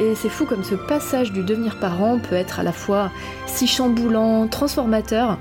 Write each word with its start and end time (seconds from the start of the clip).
Et 0.00 0.14
c'est 0.14 0.30
fou 0.30 0.46
comme 0.46 0.64
ce 0.64 0.74
passage 0.74 1.30
du 1.30 1.42
devenir 1.42 1.78
parent 1.78 2.18
peut 2.18 2.34
être 2.34 2.58
à 2.58 2.62
la 2.62 2.72
fois 2.72 3.10
si 3.46 3.66
chamboulant, 3.66 4.48
transformateur 4.48 5.38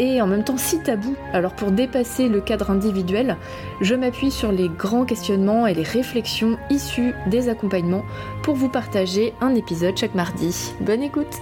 et 0.00 0.20
en 0.20 0.26
même 0.26 0.42
temps 0.42 0.56
si 0.56 0.82
tabou. 0.82 1.14
Alors 1.32 1.54
pour 1.54 1.70
dépasser 1.70 2.28
le 2.28 2.40
cadre 2.40 2.70
individuel, 2.70 3.36
je 3.80 3.94
m'appuie 3.94 4.32
sur 4.32 4.50
les 4.50 4.68
grands 4.68 5.04
questionnements 5.04 5.68
et 5.68 5.74
les 5.74 5.84
réflexions 5.84 6.58
issues 6.70 7.14
des 7.28 7.48
accompagnements 7.48 8.02
pour 8.42 8.56
vous 8.56 8.68
partager 8.68 9.32
un 9.40 9.54
épisode 9.54 9.96
chaque 9.96 10.16
mardi. 10.16 10.72
Bonne 10.80 11.04
écoute 11.04 11.38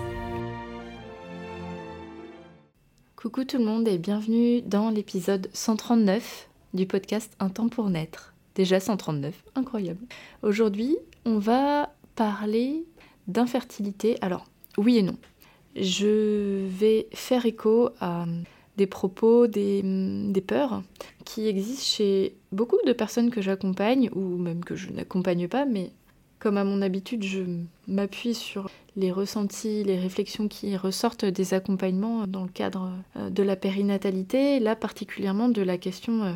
Coucou 3.17 3.45
tout 3.45 3.57
le 3.57 3.65
monde 3.65 3.89
et 3.89 3.97
bienvenue 3.97 4.61
dans 4.61 4.91
l'épisode 4.91 5.49
139 5.55 6.51
du 6.75 6.85
podcast 6.85 7.33
Un 7.41 7.49
temps 7.49 7.69
pour 7.69 7.89
naître. 7.89 8.35
Déjà 8.55 8.79
139, 8.79 9.35
incroyable. 9.55 10.01
Aujourd'hui, 10.43 10.99
on 11.25 11.39
va 11.39 11.91
parler 12.19 12.85
d'infertilité. 13.29 14.17
Alors, 14.23 14.45
oui 14.77 14.99
et 14.99 15.03
non. 15.03 15.17
Je 15.77 16.67
vais 16.67 17.07
faire 17.15 17.47
écho 17.47 17.91
à 18.01 18.27
des 18.77 18.89
propos, 18.89 19.47
des, 19.47 20.43
peurs 20.45 20.83
qui 21.25 21.47
existent 21.47 21.85
chez 21.85 22.35
beaucoup 22.51 22.79
de 22.85 22.93
personnes 22.93 23.31
que 23.31 23.41
j'accompagne, 23.41 24.11
ou 24.17 24.37
même 24.37 24.65
que 24.65 24.75
je 24.75 24.91
n'accompagne 24.91 25.47
pas, 25.47 25.65
mais 25.65 25.93
comme 26.39 26.57
à 26.57 26.65
mon 26.65 26.83
habitude, 26.83 27.25
je 27.25 27.43
m'appuie 27.89 28.35
sur 28.35 28.71
les 28.97 29.11
ressentis, 29.13 29.85
les 29.85 29.99
réflexions 29.99 30.49
qui 30.49 30.77
ressortent 30.77 31.25
des 31.25 31.55
accompagnements 31.55 32.27
dans 32.27 32.43
le 32.43 32.49
cadre 32.49 32.93
euh, 33.17 33.31
de 33.31 33.43
la 33.43 33.57
périnatalité, 33.57 34.61
là 34.61 34.77
particulièrement 34.77 35.49
de 35.49 35.63
la 35.63 35.79
question 35.79 36.25
euh, 36.25 36.33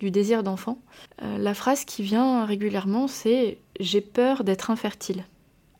du 0.00 0.10
désir 0.10 0.42
d'enfant. 0.42 0.78
Euh, 1.22 1.38
la 1.38 1.54
phrase 1.54 1.84
qui 1.84 2.02
vient 2.02 2.44
régulièrement, 2.44 3.08
c'est 3.08 3.58
j'ai 3.80 4.00
peur 4.00 4.44
d'être 4.44 4.70
infertile. 4.70 5.24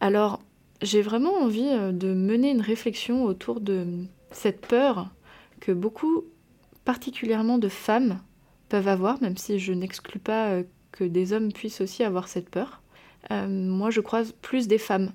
Alors, 0.00 0.41
j'ai 0.80 1.03
vraiment 1.03 1.34
envie 1.34 1.70
de 1.92 2.14
mener 2.14 2.50
une 2.50 2.60
réflexion 2.60 3.25
autour 3.25 3.60
de 3.60 3.84
cette 4.30 4.64
peur 4.64 5.08
que 5.60 5.72
beaucoup, 5.72 6.25
particulièrement 6.84 7.58
de 7.58 7.69
femmes, 7.69 8.20
peuvent 8.69 8.86
avoir, 8.86 9.20
même 9.20 9.36
si 9.36 9.58
je 9.58 9.72
n'exclus 9.72 10.20
pas 10.20 10.60
que 10.92 11.03
des 11.03 11.32
hommes 11.32 11.53
puissent 11.53 11.80
aussi 11.80 12.05
avoir 12.05 12.28
cette 12.28 12.48
peur. 12.48 12.80
Moi, 13.30 13.91
je 13.91 14.00
croise 14.00 14.33
plus 14.41 14.69
des 14.69 14.78
femmes 14.78 15.12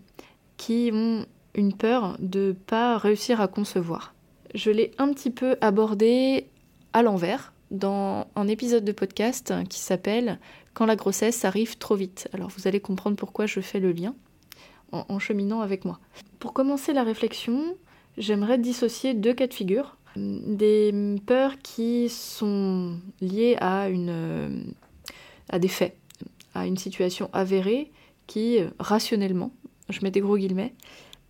qui 0.57 0.91
ont 0.93 1.25
une 1.55 1.73
peur 1.73 2.15
de 2.19 2.55
pas 2.67 2.97
réussir 2.97 3.41
à 3.41 3.47
concevoir. 3.47 4.13
Je 4.55 4.71
l'ai 4.71 4.91
un 4.97 5.11
petit 5.13 5.31
peu 5.31 5.57
abordé 5.61 6.47
à 6.93 7.01
l'envers 7.01 7.53
dans 7.71 8.27
un 8.35 8.47
épisode 8.47 8.85
de 8.85 8.91
podcast 8.91 9.53
qui 9.69 9.79
s'appelle 9.79 10.39
Quand 10.73 10.85
la 10.85 10.95
grossesse 10.95 11.43
arrive 11.43 11.77
trop 11.77 11.95
vite. 11.95 12.29
Alors 12.33 12.49
vous 12.49 12.67
allez 12.67 12.79
comprendre 12.79 13.17
pourquoi 13.17 13.45
je 13.45 13.59
fais 13.59 13.79
le 13.79 13.91
lien 13.91 14.15
en, 14.91 15.17
cheminant 15.17 15.61
avec 15.61 15.85
moi. 15.85 15.99
Pour 16.39 16.53
commencer 16.53 16.93
la 16.93 17.03
réflexion, 17.03 17.75
j'aimerais 18.17 18.59
dissocier 18.59 19.15
deux 19.15 19.33
cas 19.33 19.47
de 19.47 19.53
figure. 19.53 19.97
Des 20.15 21.15
peurs 21.25 21.57
qui 21.63 22.09
sont 22.09 22.99
liées 23.19 23.57
à, 23.59 23.89
une, 23.89 24.75
à 25.49 25.57
des 25.57 25.67
faits, 25.67 25.97
à 26.53 26.65
une 26.67 26.77
situation 26.77 27.29
avérée 27.33 27.91
qui, 28.27 28.59
rationnellement, 28.79 29.51
je 29.89 29.99
mets 30.01 30.11
des 30.11 30.21
gros 30.21 30.37
guillemets, 30.37 30.73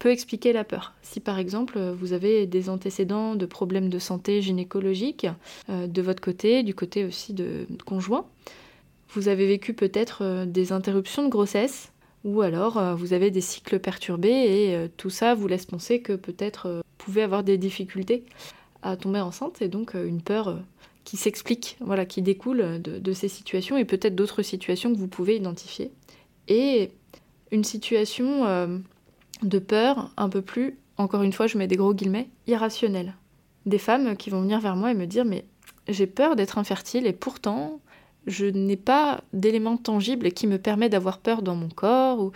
peut 0.04 0.12
expliquer 0.12 0.52
la 0.52 0.66
peur. 0.66 0.94
Si 1.02 1.22
par 1.22 1.40
exemple 1.40 1.80
vous 1.80 2.12
avez 2.12 2.46
des 2.46 2.70
antécédents 2.70 3.36
de 3.36 3.46
problèmes 3.46 3.88
de 3.88 4.00
santé 4.00 4.42
gynécologique 4.42 5.28
euh, 5.70 5.88
de 5.88 6.02
votre 6.02 6.22
côté, 6.22 6.62
du 6.64 6.76
côté 6.76 7.06
aussi 7.06 7.34
de 7.34 7.66
conjoint, 7.86 8.26
vous 9.14 9.30
avez 9.30 9.48
vécu 9.48 9.74
peut-être 9.74 10.24
euh, 10.24 10.46
des 10.46 10.74
interruptions 10.74 11.24
de 11.24 11.30
grossesse, 11.30 11.94
ou 12.26 12.42
alors 12.42 12.78
euh, 12.78 12.96
vous 12.96 13.14
avez 13.14 13.32
des 13.32 13.40
cycles 13.40 13.80
perturbés 13.80 14.30
et 14.30 14.90
tout 14.98 15.10
ça 15.10 15.36
vous 15.36 15.48
laisse 15.48 15.66
penser 15.66 16.02
que 16.02 16.14
peut-être 16.14 16.70
vous 16.70 17.06
pouvez 17.06 17.22
avoir 17.22 17.44
des 17.44 17.58
difficultés 17.58 18.26
à 18.82 18.98
tomber 18.98 19.22
enceinte 19.22 19.62
et 19.62 19.70
donc 19.70 19.94
une 19.94 20.22
peur 20.22 20.60
qui 21.03 21.18
s'explique, 21.18 21.78
voilà, 21.81 22.06
qui 22.06 22.22
découle 22.22 22.81
de, 22.81 23.00
de 23.00 23.14
ces 23.14 23.28
situations 23.28 23.78
et 23.78 23.86
peut-être 23.86 24.16
d'autres 24.16 24.41
situations 24.41 24.94
que 24.94 24.97
vous 24.97 25.08
pouvez 25.08 25.36
identifier. 25.36 25.91
Et 26.47 26.91
une 27.52 27.64
situation 27.64 28.46
euh, 28.46 28.78
de 29.42 29.59
peur 29.59 30.12
un 30.18 30.30
peu 30.30 30.42
plus, 30.42 30.78
encore 30.97 31.24
une 31.24 31.34
fois, 31.34 31.47
je 31.47 31.58
mets 31.58 31.68
des 31.68 31.75
gros 31.75 31.94
guillemets, 31.94 32.30
irrationnelle. 32.47 33.16
Des 33.66 33.78
femmes 33.78 34.18
qui 34.18 34.30
vont 34.30 34.42
venir 34.42 34.59
vers 34.59 34.75
moi 34.75 34.92
et 34.92 34.96
me 34.96 35.06
dire 35.06 35.25
mais 35.25 35.46
j'ai 35.88 36.08
peur 36.08 36.36
d'être 36.36 36.58
infertile 36.58 37.06
et 37.06 37.13
pourtant 37.13 37.80
je 38.26 38.46
n'ai 38.46 38.78
pas 38.78 39.22
d'éléments 39.34 39.78
tangibles 39.78 40.32
qui 40.32 40.48
me 40.48 40.58
permet 40.58 40.90
d'avoir 40.90 41.20
peur 41.20 41.42
dans 41.42 41.56
mon 41.56 41.70
corps 41.70 42.32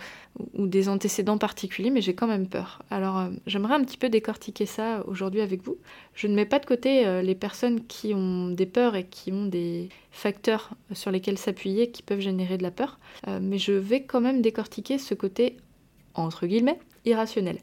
ou, 0.54 0.66
des 0.66 0.88
antécédents 0.88 1.38
particuliers, 1.38 1.90
mais 1.90 2.00
j'ai 2.00 2.14
quand 2.14 2.26
même 2.26 2.46
peur. 2.46 2.82
Alors 2.90 3.18
euh, 3.18 3.30
j'aimerais 3.46 3.74
un 3.74 3.82
petit 3.82 3.96
peu 3.96 4.08
décortiquer 4.08 4.66
ça 4.66 5.02
aujourd'hui 5.06 5.40
avec 5.40 5.62
vous. 5.62 5.78
Je 6.14 6.26
ne 6.26 6.34
mets 6.34 6.46
pas 6.46 6.58
de 6.58 6.66
côté 6.66 7.06
euh, 7.06 7.22
les 7.22 7.34
personnes 7.34 7.84
qui 7.86 8.14
ont 8.14 8.48
des 8.48 8.66
peurs 8.66 8.94
et 8.94 9.04
qui 9.04 9.32
ont 9.32 9.46
des 9.46 9.88
facteurs 10.12 10.70
sur 10.92 11.10
lesquels 11.10 11.38
s'appuyer 11.38 11.90
qui 11.90 12.02
peuvent 12.02 12.20
générer 12.20 12.56
de 12.56 12.62
la 12.62 12.70
peur, 12.70 12.98
euh, 13.26 13.40
mais 13.42 13.58
je 13.58 13.72
vais 13.72 14.02
quand 14.02 14.20
même 14.20 14.42
décortiquer 14.42 14.98
ce 14.98 15.14
côté, 15.14 15.56
entre 16.14 16.46
guillemets, 16.46 16.78
irrationnel. 17.04 17.58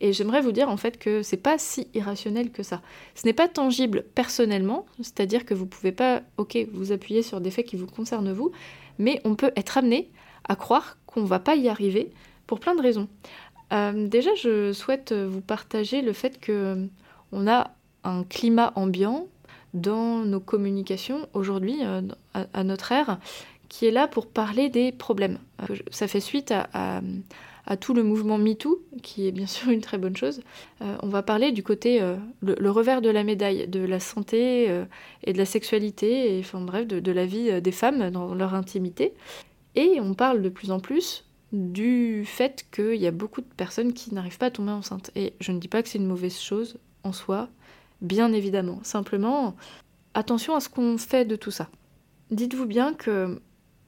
Et 0.00 0.12
j'aimerais 0.12 0.40
vous 0.40 0.52
dire 0.52 0.68
en 0.68 0.76
fait 0.76 0.98
que 0.98 1.22
c'est 1.22 1.36
pas 1.36 1.58
si 1.58 1.88
irrationnel 1.94 2.50
que 2.50 2.62
ça. 2.62 2.82
Ce 3.14 3.26
n'est 3.26 3.32
pas 3.32 3.48
tangible 3.48 4.04
personnellement, 4.14 4.86
c'est-à-dire 4.98 5.44
que 5.44 5.54
vous 5.54 5.66
pouvez 5.66 5.92
pas, 5.92 6.22
ok, 6.36 6.58
vous 6.72 6.92
appuyer 6.92 7.22
sur 7.22 7.40
des 7.40 7.50
faits 7.50 7.66
qui 7.66 7.76
vous 7.76 7.86
concernent 7.86 8.32
vous, 8.32 8.52
mais 8.98 9.20
on 9.24 9.34
peut 9.34 9.52
être 9.56 9.78
amené 9.78 10.10
à 10.48 10.56
croire 10.56 10.98
qu'on 11.06 11.24
va 11.24 11.38
pas 11.38 11.56
y 11.56 11.68
arriver 11.68 12.10
pour 12.46 12.60
plein 12.60 12.74
de 12.74 12.82
raisons. 12.82 13.08
Euh, 13.72 14.06
déjà, 14.06 14.34
je 14.34 14.72
souhaite 14.72 15.12
vous 15.12 15.40
partager 15.40 16.02
le 16.02 16.12
fait 16.12 16.38
que 16.38 16.52
euh, 16.52 16.86
on 17.32 17.48
a 17.48 17.72
un 18.04 18.22
climat 18.22 18.72
ambiant 18.76 19.26
dans 19.74 20.20
nos 20.20 20.40
communications 20.40 21.28
aujourd'hui, 21.34 21.78
euh, 21.82 22.02
à, 22.34 22.64
notre 22.64 22.92
ère, 22.92 23.18
qui 23.68 23.86
est 23.86 23.90
là 23.90 24.06
pour 24.06 24.28
parler 24.28 24.68
des 24.68 24.92
problèmes. 24.92 25.38
ça 25.90 26.06
fait 26.06 26.20
suite 26.20 26.52
à 26.52 27.02
à 27.66 27.76
tout 27.76 27.94
le 27.94 28.02
mouvement 28.02 28.38
MeToo, 28.38 28.80
qui 29.06 29.28
est 29.28 29.32
bien 29.32 29.46
sûr 29.46 29.70
une 29.70 29.80
très 29.80 29.98
bonne 29.98 30.16
chose, 30.16 30.40
euh, 30.82 30.96
on 31.02 31.08
va 31.08 31.22
parler 31.22 31.52
du 31.52 31.62
côté, 31.62 32.02
euh, 32.02 32.16
le, 32.42 32.70
revers 32.70 33.00
de 33.00 33.08
la 33.08 33.22
médaille, 33.22 33.68
de 33.68 33.80
la 33.80 34.00
santé 34.00 34.68
euh, 34.68 34.84
et 35.22 35.32
de 35.32 35.38
la 35.38 35.46
sexualité, 35.46 36.36
et 36.36 36.40
enfin 36.40 36.60
bref, 36.60 36.86
de, 36.86 37.12
la 37.12 37.24
vie 37.24 37.62
des 37.62 37.72
femmes 37.72 38.10
dans 38.10 38.34
leur 38.34 38.54
intimité. 38.54 39.14
Et 39.76 40.00
on 40.00 40.14
parle 40.14 40.42
de 40.42 40.48
plus 40.48 40.70
en 40.70 40.80
plus 40.80 41.24
du 41.52 42.24
fait 42.26 42.66
qu'il 42.72 42.96
y 42.96 43.06
a 43.06 43.12
beaucoup 43.12 43.40
de 43.40 43.46
personnes 43.56 43.92
qui 43.92 44.12
n'arrivent 44.12 44.38
pas 44.38 44.46
à 44.46 44.50
tomber 44.50 44.72
enceinte. 44.72 45.12
Et 45.14 45.34
je 45.40 45.52
ne 45.52 45.58
dis 45.58 45.68
pas 45.68 45.82
que 45.82 45.88
c'est 45.88 45.98
une 45.98 46.06
mauvaise 46.06 46.38
chose 46.38 46.78
en 47.04 47.12
soi, 47.12 47.48
bien 48.00 48.32
évidemment. 48.32 48.80
Simplement, 48.82 49.54
attention 50.14 50.56
à 50.56 50.60
ce 50.60 50.68
qu'on 50.68 50.98
fait 50.98 51.24
de 51.24 51.36
tout 51.36 51.52
ça. 51.52 51.68
Dites-vous 52.30 52.66
bien 52.66 52.92
que 52.92 53.40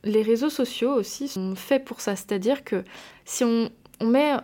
les 0.04 0.22
réseaux 0.22 0.50
sociaux 0.50 0.92
aussi 0.92 1.26
sont 1.26 1.56
faits 1.56 1.84
pour 1.84 2.00
ça, 2.00 2.14
c'est-à-dire 2.14 2.62
que 2.62 2.84
si 3.24 3.42
on, 3.42 3.70
met 4.00 4.36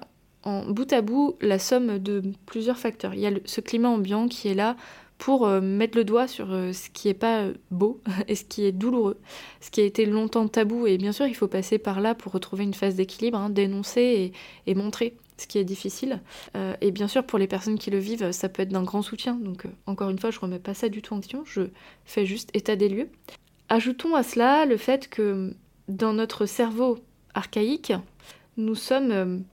en 0.44 0.64
bout 0.66 0.92
à 0.92 1.00
bout 1.00 1.36
la 1.40 1.58
somme 1.58 1.98
de 1.98 2.22
plusieurs 2.46 2.78
facteurs, 2.78 3.14
il 3.14 3.20
y 3.20 3.26
a 3.26 3.32
ce 3.44 3.60
climat 3.60 3.88
ambiant 3.88 4.28
qui 4.28 4.48
est 4.48 4.54
là 4.54 4.76
pour 5.18 5.46
euh, 5.46 5.60
mettre 5.60 5.96
le 5.96 6.04
doigt 6.04 6.26
sur 6.26 6.52
euh, 6.52 6.72
ce 6.72 6.90
qui 6.90 7.08
n'est 7.08 7.14
pas 7.14 7.46
beau 7.70 8.00
et 8.28 8.34
ce 8.34 8.44
qui 8.44 8.64
est 8.64 8.72
douloureux, 8.72 9.18
ce 9.60 9.70
qui 9.70 9.80
a 9.80 9.84
été 9.84 10.06
longtemps 10.06 10.46
tabou. 10.48 10.86
Et 10.86 10.98
bien 10.98 11.12
sûr, 11.12 11.26
il 11.26 11.34
faut 11.34 11.48
passer 11.48 11.78
par 11.78 12.00
là 12.00 12.14
pour 12.14 12.32
retrouver 12.32 12.64
une 12.64 12.74
phase 12.74 12.96
d'équilibre, 12.96 13.38
hein, 13.38 13.50
dénoncer 13.50 14.32
et, 14.66 14.74
montrer 14.74 15.16
ce 15.38 15.46
qui 15.46 15.58
est 15.58 15.64
difficile. 15.64 16.20
Euh, 16.56 16.74
et 16.80 16.90
bien 16.90 17.08
sûr, 17.08 17.24
pour 17.24 17.38
les 17.38 17.46
personnes 17.46 17.78
qui 17.78 17.90
le 17.90 17.98
vivent, 17.98 18.32
ça 18.32 18.48
peut 18.48 18.62
être 18.62 18.68
d'un 18.68 18.82
grand 18.82 19.02
soutien. 19.02 19.34
Donc, 19.34 19.66
encore 19.86 20.10
une 20.10 20.18
fois, 20.18 20.30
je 20.30 20.36
ne 20.36 20.42
remets 20.42 20.58
pas 20.58 20.74
ça 20.74 20.88
du 20.88 21.00
tout 21.00 21.14
en 21.14 21.20
question, 21.20 21.42
je 21.44 21.62
fais 22.04 22.26
juste 22.26 22.50
état 22.54 22.76
des 22.76 22.88
lieux. 22.88 23.08
Ajoutons 23.68 24.14
à 24.14 24.22
cela 24.22 24.66
le 24.66 24.76
fait 24.76 25.08
que 25.08 25.54
dans 25.88 26.12
notre 26.12 26.44
cerveau 26.46 26.98
archaïque, 27.34 27.92
nous 28.56 28.74
sommes 28.74 29.44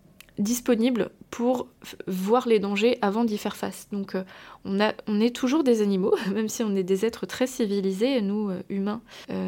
euh, 0.41 0.51
disponibles 0.51 1.09
pour 1.29 1.67
voir 2.07 2.47
les 2.47 2.59
dangers 2.59 2.97
avant 3.01 3.23
d'y 3.23 3.37
faire 3.37 3.55
face. 3.55 3.87
Donc 3.91 4.15
euh, 4.15 4.23
on, 4.65 5.21
est 5.21 5.35
toujours 5.35 5.63
des 5.63 5.81
animaux, 5.81 6.15
même 6.33 6.49
si 6.49 6.63
on 6.63 6.75
est 6.75 6.83
des 6.83 7.05
êtres 7.05 7.25
très 7.25 7.47
civilisés, 7.47 8.21
nous 8.21 8.49
euh, 8.49 8.61
humains 8.69 9.01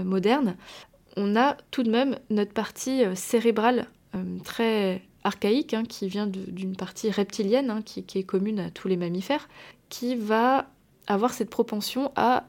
modernes, 0.05 0.55
on 1.17 1.35
a 1.35 1.57
tout 1.71 1.83
de 1.83 1.91
même 1.91 2.17
notre 2.29 2.53
partie 2.53 3.03
cérébrale 3.15 3.87
très 4.43 5.01
archaïque 5.23 5.73
hein, 5.73 5.83
qui 5.83 6.07
vient 6.07 6.25
d'une 6.27 6.75
partie 6.75 7.11
reptilienne 7.11 7.69
hein, 7.69 7.81
qui, 7.83 8.03
est 8.17 8.23
commune 8.23 8.59
à 8.59 8.71
tous 8.71 8.87
les 8.87 8.97
mammifères, 8.97 9.47
qui 9.89 10.15
va 10.15 10.69
avoir 11.05 11.33
cette 11.33 11.51
propension 11.51 12.11
à, 12.15 12.45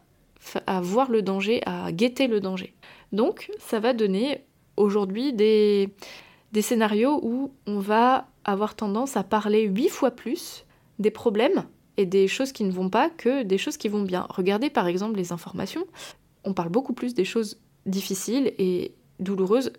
voir 0.81 1.11
le 1.11 1.21
danger, 1.21 1.61
à 1.67 1.93
guetter 1.93 2.27
le 2.27 2.41
danger. 2.41 2.73
Donc 3.13 3.51
ça 3.59 3.81
va 3.81 3.93
donner 3.93 4.45
aujourd'hui 4.77 5.35
des 5.35 5.91
scénarios 6.63 7.21
où 7.23 7.53
on 7.67 7.81
va 7.81 8.29
avoir 8.45 8.75
tendance 8.75 9.17
à 9.17 9.23
parler 9.23 9.63
huit 9.63 9.89
fois 9.89 10.11
plus 10.11 10.65
des 10.99 11.11
problèmes 11.11 11.65
et 11.97 12.07
des 12.07 12.29
choses 12.29 12.53
qui 12.53 12.65
ne 12.65 12.73
vont 12.73 12.91
pas 12.91 13.11
que 13.11 13.43
des 13.43 13.59
choses 13.59 13.77
qui 13.77 13.89
vont 13.89 14.03
bien. 14.03 14.27
Regardez 14.31 14.71
par 14.71 14.87
exemple 14.87 15.17
les 15.17 15.33
informations. 15.33 15.85
On 16.45 16.53
parle 16.53 16.69
beaucoup 16.69 16.93
plus 16.93 17.15
des 17.15 17.25
choses 17.25 17.59
difficiles 17.87 18.53
et 18.59 18.95
douloureuses, 19.21 19.73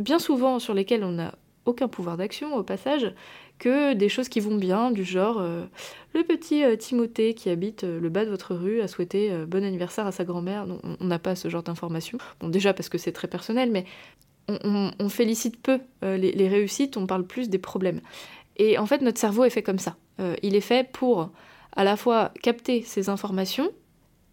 bien 0.00 0.18
souvent 0.18 0.58
sur 0.58 0.74
lesquelles 0.74 1.04
on 1.04 1.12
n'a 1.12 1.34
aucun 1.64 1.88
pouvoir 1.88 2.16
d'action 2.16 2.54
au 2.56 2.62
passage, 2.62 3.14
que 3.58 3.94
des 3.94 4.08
choses 4.08 4.28
qui 4.28 4.40
vont 4.40 4.56
bien, 4.56 4.90
du 4.90 5.04
genre 5.04 5.38
euh, 5.38 5.64
le 6.14 6.24
petit 6.24 6.64
euh, 6.64 6.76
Timothée 6.76 7.34
qui 7.34 7.48
habite 7.50 7.84
euh, 7.84 8.00
le 8.00 8.08
bas 8.08 8.24
de 8.24 8.30
votre 8.30 8.54
rue 8.54 8.80
a 8.80 8.88
souhaité 8.88 9.30
bon 9.46 9.64
anniversaire 9.64 10.06
à 10.06 10.12
sa 10.12 10.24
grand-mère. 10.24 10.66
On 11.00 11.04
n'a 11.04 11.18
pas 11.18 11.36
ce 11.36 11.48
genre 11.48 11.62
d'informations. 11.62 12.18
Bon, 12.40 12.48
déjà 12.48 12.74
parce 12.74 12.88
que 12.88 12.98
c'est 12.98 13.12
très 13.12 13.28
personnel, 13.28 13.70
mais 13.70 13.84
on, 14.48 15.08
félicite 15.08 15.60
peu 15.60 15.80
les, 16.02 16.32
les, 16.32 16.48
réussites, 16.48 16.96
on 16.96 17.06
parle 17.06 17.26
plus 17.26 17.48
des 17.48 17.58
problèmes. 17.58 18.00
Et 18.56 18.78
en 18.78 18.86
fait, 18.86 19.00
notre 19.00 19.18
cerveau 19.18 19.44
est 19.44 19.50
fait 19.50 19.62
comme 19.62 19.78
ça. 19.78 19.96
il 20.42 20.54
est 20.56 20.60
fait 20.60 20.90
pour 20.90 21.30
à 21.74 21.84
la 21.84 21.96
fois 21.96 22.32
capter 22.42 22.82
ces 22.82 23.08
informations 23.08 23.70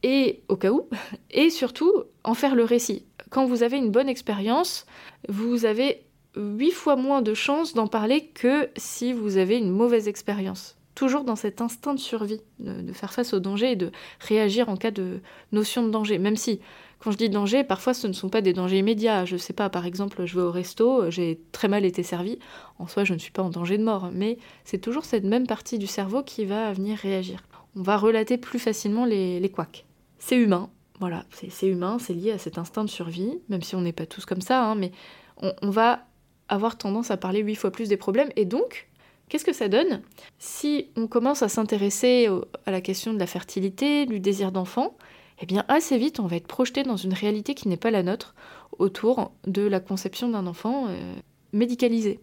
et 0.03 0.41
au 0.47 0.55
cas 0.55 0.71
où, 0.71 0.87
et 1.31 1.49
surtout 1.49 1.91
en 2.23 2.33
faire 2.33 2.55
le 2.55 2.63
récit. 2.63 3.05
Quand 3.29 3.45
vous 3.45 3.63
avez 3.63 3.77
une 3.77 3.91
bonne 3.91 4.09
expérience, 4.09 4.85
vous 5.27 5.65
avez 5.65 6.03
huit 6.35 6.71
fois 6.71 6.95
moins 6.95 7.21
de 7.21 7.33
chances 7.33 7.73
d'en 7.73 7.87
parler 7.87 8.25
que 8.27 8.69
si 8.77 9.13
vous 9.13 9.37
avez 9.37 9.57
une 9.57 9.71
mauvaise 9.71 10.07
expérience. 10.07 10.77
Toujours 10.95 11.23
dans 11.23 11.35
cet 11.35 11.61
instinct 11.61 11.93
de 11.93 11.99
survie, 11.99 12.41
de, 12.59 12.91
faire 12.91 13.13
face 13.13 13.33
au 13.33 13.39
danger 13.39 13.71
et 13.71 13.75
de 13.75 13.91
réagir 14.19 14.69
en 14.69 14.75
cas 14.75 14.91
de 14.91 15.21
notion 15.51 15.85
de 15.85 15.91
danger. 15.91 16.17
Même 16.17 16.35
si, 16.35 16.59
quand 16.99 17.11
je 17.11 17.17
dis 17.17 17.29
danger, 17.29 17.63
parfois 17.63 17.93
ce 17.93 18.07
ne 18.07 18.13
sont 18.13 18.29
pas 18.29 18.41
des 18.41 18.53
dangers 18.53 18.79
immédiats. 18.79 19.25
Je 19.25 19.37
sais 19.37 19.53
pas, 19.53 19.69
par 19.69 19.85
exemple, 19.85 20.25
je 20.25 20.35
vais 20.35 20.41
au 20.41 20.51
resto, 20.51 21.09
j'ai 21.09 21.39
très 21.51 21.67
mal 21.67 21.85
été 21.85 22.03
servi. 22.03 22.39
En 22.77 22.87
soi, 22.87 23.05
je 23.05 23.13
ne 23.13 23.19
suis 23.19 23.31
pas 23.31 23.41
en 23.41 23.49
danger 23.49 23.77
de 23.77 23.83
mort. 23.83 24.09
Mais 24.13 24.37
c'est 24.65 24.79
toujours 24.79 25.05
cette 25.05 25.23
même 25.23 25.47
partie 25.47 25.79
du 25.79 25.87
cerveau 25.87 26.23
qui 26.23 26.45
va 26.45 26.73
venir 26.73 26.97
réagir. 26.97 27.41
On 27.75 27.81
va 27.81 27.97
relater 27.97 28.37
plus 28.37 28.59
facilement 28.59 29.05
les, 29.05 29.39
les 29.39 29.49
couacs. 29.49 29.85
C'est 30.17 30.35
humain, 30.35 30.69
voilà, 30.99 31.23
c'est 31.31 31.67
humain, 31.67 31.97
c'est 31.97 32.13
lié 32.13 32.31
à 32.31 32.37
cet 32.37 32.57
instinct 32.57 32.83
de 32.83 32.89
survie, 32.89 33.39
même 33.47 33.61
si 33.61 33.75
on 33.75 33.81
n'est 33.81 33.93
pas 33.93 34.05
tous 34.05 34.25
comme 34.25 34.41
ça, 34.41 34.65
hein, 34.65 34.75
mais 34.75 34.91
on, 35.37 35.69
va 35.69 36.05
avoir 36.49 36.77
tendance 36.77 37.09
à 37.11 37.15
parler 37.15 37.39
huit 37.39 37.55
fois 37.55 37.71
plus 37.71 37.87
des 37.87 37.95
problèmes. 37.95 38.29
Et 38.35 38.43
donc, 38.43 38.89
qu'est-ce 39.29 39.45
que 39.45 39.53
ça 39.53 39.69
donne? 39.69 40.01
Si 40.39 40.89
on 40.97 41.07
commence 41.07 41.41
à 41.41 41.47
s'intéresser 41.47 42.27
à 42.65 42.71
la 42.71 42.81
question 42.81 43.13
de 43.13 43.19
la 43.19 43.27
fertilité, 43.27 44.05
du 44.05 44.19
désir 44.19 44.51
d'enfant 44.51 44.97
Eh 45.41 45.45
bien, 45.45 45.63
assez 45.67 45.97
vite, 45.97 46.19
on 46.19 46.27
va 46.27 46.35
être 46.35 46.47
projeté 46.47 46.83
dans 46.83 46.97
une 46.97 47.13
réalité 47.13 47.53
qui 47.53 47.69
n'est 47.69 47.77
pas 47.77 47.91
la 47.91 48.03
nôtre 48.03 48.35
autour 48.77 49.31
de 49.47 49.61
la 49.61 49.79
conception 49.79 50.29
d'un 50.29 50.47
enfant 50.47 50.87
euh, 50.89 51.15
médicalisé. 51.53 52.19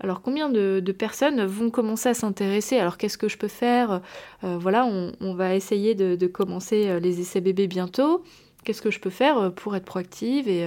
Alors 0.00 0.22
combien 0.22 0.48
de, 0.48 0.80
personnes 0.96 1.44
vont 1.44 1.70
commencer 1.70 2.08
à 2.08 2.14
s'intéresser? 2.14 2.78
Alors 2.78 2.98
qu'est-ce 2.98 3.18
que 3.18 3.28
je 3.28 3.36
peux 3.36 3.48
faire? 3.48 4.00
Euh, 4.44 4.58
Voilà, 4.58 4.84
on, 4.86 5.34
va 5.34 5.54
essayer 5.54 5.94
de, 5.94 6.26
commencer 6.26 6.88
euh, 6.88 7.00
les 7.00 7.20
essais 7.20 7.40
bébés 7.40 7.66
bientôt. 7.66 8.22
Qu'est-ce 8.64 8.82
que 8.82 8.92
je 8.92 9.00
peux 9.00 9.10
faire 9.10 9.52
pour 9.54 9.74
être 9.74 9.84
proactive 9.84 10.48
et, 10.48 10.64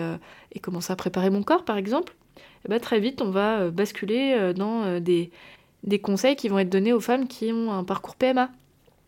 commencer 0.61 0.91
à 0.91 0.97
préparer 0.97 1.29
mon 1.29 1.43
corps 1.43 1.63
par 1.63 1.77
exemple? 1.77 2.13
Eh 2.65 2.69
bien, 2.69 2.79
Très 2.79 2.99
vite, 2.99 3.21
on 3.21 3.29
va 3.29 3.69
basculer 3.71 4.53
dans 4.53 4.99
des 4.99 5.99
conseils 6.01 6.35
qui 6.35 6.49
vont 6.49 6.59
être 6.59 6.69
donnés 6.69 6.91
aux 6.91 6.99
femmes 6.99 7.27
qui 7.27 7.53
ont 7.53 7.71
un 7.71 7.85
parcours 7.85 8.17
PMA. 8.17 8.49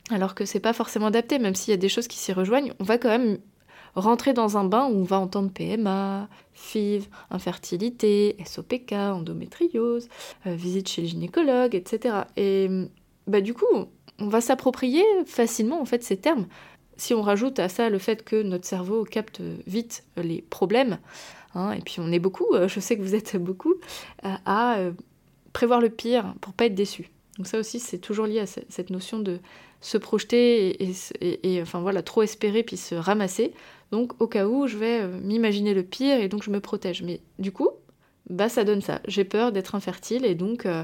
Alors 0.09 0.35
que 0.35 0.45
c'est 0.45 0.59
pas 0.59 0.73
forcément 0.73 1.07
adapté, 1.07 1.37
même 1.37 1.55
s'il 1.55 1.71
y 1.71 1.73
a 1.73 1.77
des 1.77 1.89
choses 1.89 2.07
qui 2.07 2.17
s'y 2.17 2.31
rejoignent, 2.31 2.73
on 2.79 2.83
va 2.83 2.97
quand 2.97 3.09
même 3.09 3.39
rentrer 3.95 4.33
dans 4.33 4.57
un 4.57 4.63
bain 4.63 4.85
où 4.85 4.95
on 4.99 5.03
va 5.03 5.19
entendre 5.19 5.51
PMA, 5.51 6.29
FIV, 6.53 7.07
infertilité, 7.31 8.37
SOPK, 8.45 8.93
endométriose, 8.93 10.07
euh, 10.45 10.55
visite 10.55 10.87
chez 10.87 11.01
le 11.01 11.07
gynécologue, 11.07 11.75
etc. 11.75 12.15
Et 12.37 12.69
bah, 13.25 13.41
du 13.41 13.53
coup, 13.53 13.65
on 14.19 14.27
va 14.27 14.39
s'approprier 14.39 15.03
facilement 15.25 15.81
en 15.81 15.85
fait 15.85 16.03
ces 16.03 16.17
termes. 16.17 16.45
Si 16.95 17.13
on 17.13 17.21
rajoute 17.21 17.59
à 17.59 17.69
ça 17.69 17.89
le 17.89 17.99
fait 17.99 18.23
que 18.23 18.41
notre 18.41 18.65
cerveau 18.65 19.03
capte 19.03 19.41
vite 19.67 20.03
les 20.15 20.41
problèmes, 20.41 20.99
hein, 21.53 21.71
et 21.71 21.81
puis 21.81 21.97
on 21.99 22.11
est 22.11 22.19
beaucoup, 22.19 22.53
euh, 22.53 22.67
je 22.67 22.79
sais 22.79 22.97
que 22.97 23.01
vous 23.01 23.13
êtes 23.13 23.35
beaucoup, 23.37 23.75
euh, 24.25 24.33
à 24.45 24.77
prévoir 25.53 25.81
le 25.81 25.89
pire 25.89 26.33
pour 26.39 26.53
pas 26.53 26.65
être 26.65 26.75
déçu. 26.75 27.09
Donc 27.37 27.47
ça 27.47 27.59
aussi, 27.59 27.79
c'est 27.79 27.99
toujours 27.99 28.25
lié 28.25 28.39
à 28.39 28.45
cette 28.45 28.89
notion 28.89 29.19
de 29.19 29.39
se 29.79 29.97
projeter 29.97 30.91
et, 31.43 31.61
enfin 31.61 31.79
voilà, 31.79 32.01
trop 32.01 32.23
espérer 32.23 32.63
puis 32.63 32.77
se 32.77 32.95
ramasser. 32.95 33.53
Donc 33.91 34.19
au 34.21 34.27
cas 34.27 34.47
où, 34.47 34.67
je 34.67 34.77
vais 34.77 35.01
euh, 35.01 35.19
m'imaginer 35.21 35.73
le 35.73 35.83
pire 35.83 36.19
et 36.19 36.27
donc 36.29 36.43
je 36.43 36.49
me 36.49 36.59
protège. 36.59 37.03
Mais 37.03 37.21
du 37.37 37.51
coup, 37.51 37.69
bah 38.29 38.49
ça 38.49 38.63
donne 38.63 38.81
ça. 38.81 39.01
J'ai 39.07 39.23
peur 39.23 39.51
d'être 39.51 39.75
infertile 39.75 40.25
et 40.25 40.35
donc 40.35 40.65
euh, 40.65 40.83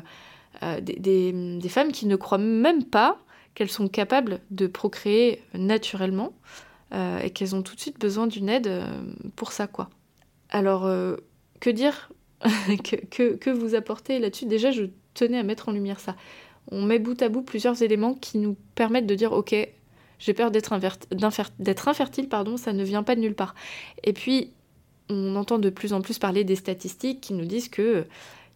euh, 0.62 0.80
des, 0.80 1.70
femmes 1.70 1.92
qui 1.92 2.06
ne 2.06 2.16
croient 2.16 2.38
même 2.38 2.84
pas 2.84 3.20
qu'elles 3.56 3.72
sont 3.72 3.88
capables 3.88 4.40
de 4.52 4.68
procréer 4.68 5.42
naturellement 5.54 6.34
et 7.24 7.32
qu'elles 7.32 7.56
ont 7.56 7.64
tout 7.64 7.74
de 7.74 7.80
suite 7.80 8.00
besoin 8.00 8.28
d'une 8.28 8.50
aide 8.50 8.72
pour 9.36 9.52
ça 9.52 9.66
quoi. 9.66 9.90
Alors 10.50 10.88
que 11.60 11.72
dire 11.72 12.12
que, 12.84 13.34
que 13.34 13.50
vous 13.50 13.74
apportez 13.74 14.20
là-dessus? 14.20 14.46
Déjà, 14.46 14.70
je 14.70 14.84
tenais 15.14 15.40
à 15.40 15.44
mettre 15.44 15.70
en 15.70 15.72
lumière 15.72 16.00
ça 16.00 16.16
on 16.72 16.84
met 16.84 17.00
bout 17.00 17.22
à 17.22 17.30
bout 17.30 17.42
plusieurs 17.42 17.82
éléments 17.82 18.14
qui 18.14 18.38
nous 18.38 18.56
permettent 18.76 19.08
de 19.08 19.16
dire 19.16 19.32
ok, 19.32 19.56
j'ai 20.20 20.34
peur 20.34 20.52
d'être 20.52 20.74
infertile, 20.74 22.30
pardon, 22.30 22.58
ça 22.58 22.74
ne 22.74 22.84
vient 22.84 23.04
pas 23.04 23.16
de 23.16 23.22
nulle 23.22 23.36
part. 23.36 23.56
Et 24.04 24.14
puis, 24.14 24.52
on 25.10 25.36
entend 25.36 25.60
de 25.60 25.70
plus 25.70 25.94
en 25.94 26.02
plus 26.02 26.20
parler 26.20 26.44
des 26.44 26.56
statistiques 26.56 27.22
qui 27.22 27.34
nous 27.34 27.46
disent 27.46 27.70
que 27.70 28.06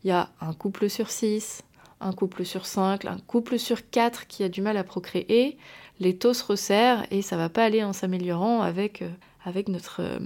il 0.04 0.08
y 0.08 0.12
a 0.12 0.30
un 0.40 0.54
couple 0.54 0.90
sur 0.90 1.10
six, 1.10 1.64
un 2.00 2.14
couple 2.14 2.46
sur 2.46 2.66
cinq, 2.66 3.06
un 3.06 3.18
couple 3.18 3.60
sur 3.60 3.90
quatre 3.90 4.28
qui 4.28 4.44
a 4.44 4.50
du 4.50 4.62
mal 4.62 4.78
à 4.78 4.84
procréer, 4.84 5.58
les 6.00 6.16
taux 6.16 6.34
se 6.34 6.44
resserrent 6.44 7.06
et 7.12 7.22
ça 7.22 7.36
va 7.36 7.50
pas 7.50 7.66
aller 7.66 7.84
en 7.84 7.92
s'améliorant 7.92 8.62
avec, 8.62 9.02
euh, 9.02 9.10
avec 9.44 9.68
notre, 9.68 10.02
euh, 10.02 10.20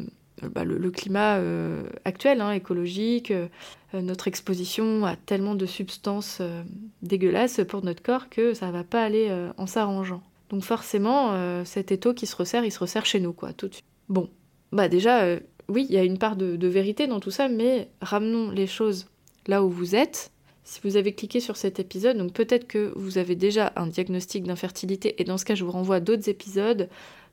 bah, 0.49 0.63
le, 0.63 0.91
climat 0.91 1.37
euh, 1.37 1.83
actuel, 2.05 2.41
hein, 2.41 2.51
écologique, 2.51 3.31
euh, 3.31 3.47
notre 3.93 4.27
exposition 4.27 5.05
à 5.05 5.15
tellement 5.15 5.55
de 5.55 5.65
substances 5.65 6.39
euh, 6.41 6.63
dégueulasses 7.01 7.61
pour 7.67 7.83
notre 7.83 8.01
corps 8.01 8.29
que 8.29 8.53
ça 8.53 8.71
va 8.71 8.83
pas 8.83 9.03
aller 9.03 9.29
en 9.57 9.67
s'arrangeant. 9.67 10.21
Donc 10.49 10.63
forcément, 10.63 11.63
cet 11.63 11.91
étau 11.91 12.13
qui 12.13 12.25
se 12.25 12.35
resserre, 12.35 12.65
il 12.65 12.71
se 12.71 12.79
resserre 12.79 13.05
chez 13.05 13.21
nous, 13.21 13.31
quoi, 13.31 13.53
tout 13.53 13.69
de 13.69 13.75
suite. 13.75 13.85
Bon, 14.09 14.29
bah 14.73 14.89
déjà, 14.89 15.37
oui, 15.69 15.85
il 15.89 15.95
y 15.95 15.97
a 15.97 16.03
une 16.03 16.17
part 16.17 16.35
de, 16.35 16.57
de 16.57 16.67
vérité 16.67 17.07
dans 17.07 17.21
tout 17.21 17.31
ça, 17.31 17.47
mais 17.47 17.89
ramenons 18.01 18.51
les 18.51 18.67
choses 18.67 19.07
là 19.47 19.63
où 19.63 19.69
vous 19.69 19.95
êtes, 19.95 20.31
si 20.63 20.79
vous 20.83 20.97
avez 20.97 21.13
cliqué 21.13 21.39
sur 21.39 21.57
cet 21.57 21.79
épisode, 21.79 22.17
donc 22.17 22.33
peut-être 22.33 22.67
que 22.67 22.93
vous 22.95 23.17
avez 23.17 23.35
déjà 23.35 23.73
un 23.75 23.87
diagnostic 23.87 24.43
d'infertilité, 24.43 25.19
et 25.21 25.23
dans 25.23 25.37
ce 25.37 25.45
cas, 25.45 25.55
je 25.55 25.63
vous 25.63 25.71
renvoie 25.71 25.97
à 25.97 25.99
d'autres 25.99 26.29
épisodes, 26.29 26.89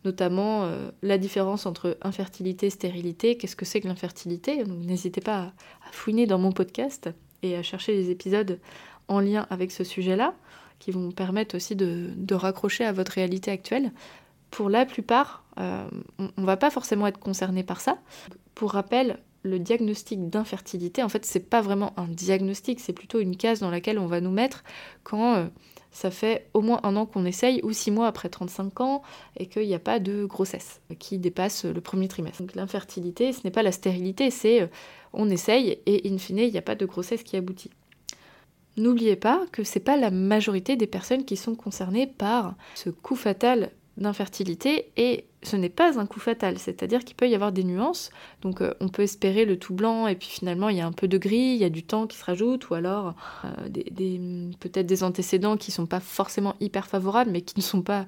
notamment 0.08 0.64
euh, 0.64 0.90
la 1.02 1.18
différence 1.18 1.66
entre 1.66 1.98
infertilité 2.00 2.66
et 2.66 2.70
stérilité, 2.70 3.36
qu'est-ce 3.36 3.56
que 3.56 3.66
c'est 3.66 3.82
que 3.82 3.88
l'infertilité? 3.88 4.64
N'hésitez 4.64 5.20
pas 5.20 5.38
à, 5.38 5.52
fouiner 5.92 6.26
dans 6.26 6.38
mon 6.38 6.50
podcast 6.50 7.10
et 7.42 7.56
à 7.56 7.62
chercher 7.62 7.92
les 7.92 8.10
épisodes 8.10 8.58
en 9.08 9.20
lien 9.20 9.46
avec 9.50 9.70
ce 9.70 9.84
sujet-là, 9.84 10.34
qui 10.78 10.92
vont 10.92 11.10
permettre 11.10 11.56
aussi 11.56 11.76
de, 11.76 12.34
raccrocher 12.34 12.84
à 12.84 12.92
votre 12.92 13.12
réalité 13.12 13.50
actuelle. 13.50 13.92
Pour 14.50 14.70
la 14.70 14.86
plupart, 14.86 15.44
euh, 15.60 15.86
on 16.18 16.40
ne 16.40 16.46
va 16.46 16.56
pas 16.56 16.70
forcément 16.70 17.06
être 17.06 17.18
concerné 17.18 17.62
par 17.62 17.82
ça. 17.82 17.98
Pour 18.54 18.72
rappel, 18.72 19.18
le 19.42 19.58
diagnostic 19.58 20.30
d'infertilité, 20.30 21.02
en 21.02 21.10
fait, 21.10 21.26
c'est 21.26 21.50
pas 21.50 21.60
vraiment 21.60 21.92
un 21.98 22.08
diagnostic, 22.08 22.80
c'est 22.80 22.94
plutôt 22.94 23.20
une 23.20 23.36
case 23.36 23.60
dans 23.60 23.70
laquelle 23.70 23.98
on 23.98 24.06
va 24.06 24.22
nous 24.22 24.30
mettre 24.30 24.64
quand 25.04 25.34
euh, 25.34 25.46
ça 25.90 26.10
fait 26.10 26.48
au 26.54 26.60
moins 26.60 26.80
un 26.82 26.96
an 26.96 27.06
qu'on 27.06 27.24
essaye 27.24 27.60
ou 27.62 27.72
six 27.72 27.90
mois 27.90 28.06
après 28.06 28.28
35 28.28 28.80
ans 28.80 29.02
et 29.36 29.46
qu'il 29.46 29.66
n'y 29.66 29.74
a 29.74 29.78
pas 29.78 29.98
de 29.98 30.24
grossesse 30.24 30.80
qui 30.98 31.18
dépasse 31.18 31.64
le 31.64 31.80
premier 31.80 32.08
trimestre. 32.08 32.42
Donc 32.42 32.54
l'infertilité, 32.54 33.32
ce 33.32 33.40
n'est 33.44 33.50
pas 33.50 33.62
la 33.62 33.72
stérilité, 33.72 34.30
c'est 34.30 34.62
euh, 34.62 34.66
on 35.12 35.30
essaye 35.30 35.78
et 35.86 36.08
in 36.08 36.18
fine, 36.18 36.38
il 36.38 36.52
n'y 36.52 36.58
a 36.58 36.62
pas 36.62 36.74
de 36.74 36.86
grossesse 36.86 37.22
qui 37.22 37.36
aboutit. 37.36 37.70
N'oubliez 38.76 39.16
pas 39.16 39.44
que 39.50 39.64
c'est 39.64 39.80
pas 39.80 39.96
la 39.96 40.10
majorité 40.10 40.76
des 40.76 40.86
personnes 40.86 41.24
qui 41.24 41.36
sont 41.36 41.56
concernées 41.56 42.06
par 42.06 42.54
ce 42.74 42.90
coup 42.90 43.16
fatal 43.16 43.72
d'infertilité 43.98 44.90
et 44.96 45.24
ce 45.42 45.56
n'est 45.56 45.68
pas 45.68 45.98
un 45.98 46.06
coup 46.06 46.20
fatal, 46.20 46.58
c'est-à-dire 46.58 47.04
qu'il 47.04 47.16
peut 47.16 47.28
y 47.28 47.34
avoir 47.34 47.52
des 47.52 47.64
nuances. 47.64 48.10
Donc 48.42 48.60
euh, 48.60 48.74
on 48.80 48.88
peut 48.88 49.02
espérer 49.02 49.44
le 49.44 49.58
tout 49.58 49.74
blanc 49.74 50.06
et 50.06 50.14
puis 50.14 50.28
finalement 50.28 50.68
il 50.68 50.76
y 50.76 50.80
a 50.80 50.86
un 50.86 50.92
peu 50.92 51.08
de 51.08 51.18
gris, 51.18 51.36
il 51.36 51.56
y 51.56 51.64
a 51.64 51.70
du 51.70 51.82
temps 51.82 52.06
qui 52.06 52.16
se 52.16 52.24
rajoute 52.24 52.70
ou 52.70 52.74
alors 52.74 53.14
euh, 53.44 54.50
peut-être 54.60 54.86
des 54.86 55.04
antécédents 55.04 55.56
qui 55.56 55.70
sont 55.70 55.86
pas 55.86 56.00
forcément 56.00 56.54
hyper 56.60 56.86
favorables 56.86 57.30
mais 57.30 57.42
qui 57.42 57.58
ne 57.58 57.62
sont 57.62 57.82
pas 57.82 58.06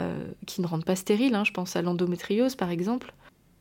euh, 0.00 0.26
rendent 0.62 0.84
pas 0.84 0.96
stériles. 0.96 1.34
Hein. 1.34 1.44
je 1.44 1.52
pense 1.52 1.76
à 1.76 1.82
l'endométriose 1.82 2.56
par 2.56 2.70
exemple. 2.70 3.12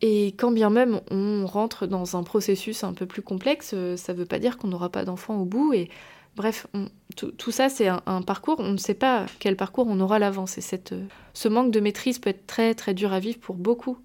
Et 0.02 0.28
quand 0.38 0.52
bien 0.52 0.70
même 0.70 1.02
on 1.12 1.46
rentre 1.46 1.88
dans 1.88 2.18
un 2.18 2.24
processus 2.24 2.84
un 2.84 2.94
peu 2.94 3.06
plus 3.06 3.22
complexe, 3.22 3.76
ça 3.96 4.14
ne 4.14 4.18
veut 4.18 4.26
pas 4.26 4.40
dire 4.40 4.58
qu'on 4.58 4.68
n'aura 4.68 4.90
pas 4.90 5.06
d'enfant 5.06 5.38
au 5.38 5.46
bout 5.46 5.74
et 5.74 5.90
Bref, 6.36 6.68
tout, 7.16 7.52
ça, 7.52 7.70
c'est 7.70 7.88
un, 7.88 8.22
parcours. 8.24 8.56
On 8.60 8.72
ne 8.72 8.78
sait 8.78 8.96
pas 8.96 9.28
quel 9.40 9.56
parcours 9.56 9.86
on 9.88 10.00
aura 10.00 10.16
à 10.16 10.20
l'avance. 10.20 10.58
Et 10.58 10.62
cette, 10.62 10.96
ce 11.34 11.48
manque 11.48 11.72
de 11.72 11.80
maîtrise 11.80 12.18
peut 12.20 12.32
être 12.32 12.48
très, 12.48 12.74
très 12.74 12.94
dur 12.94 13.14
à 13.14 13.20
vivre 13.20 13.40
pour 13.40 13.56
beaucoup, 13.56 13.98